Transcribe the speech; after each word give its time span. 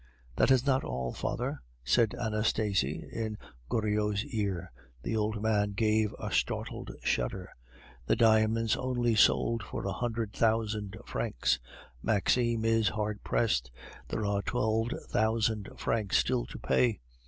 "That 0.35 0.49
is 0.49 0.65
not 0.65 0.83
all, 0.83 1.13
father," 1.13 1.61
said 1.83 2.15
Anastasie 2.15 3.07
in 3.13 3.37
Goriot's 3.69 4.25
ear. 4.25 4.71
The 5.03 5.15
old 5.15 5.43
man 5.43 5.73
gave 5.73 6.11
a 6.17 6.31
startled 6.31 6.89
shudder. 7.03 7.53
"The 8.07 8.15
diamonds 8.15 8.75
only 8.75 9.13
sold 9.13 9.61
for 9.61 9.85
a 9.85 9.91
hundred 9.93 10.33
thousand 10.33 10.97
francs. 11.05 11.59
Maxime 12.01 12.65
is 12.65 12.89
hard 12.89 13.23
pressed. 13.23 13.69
There 14.07 14.25
are 14.25 14.41
twelve 14.41 14.87
thousand 15.09 15.69
francs 15.77 16.17
still 16.17 16.47
to 16.47 16.57
pay. 16.57 16.99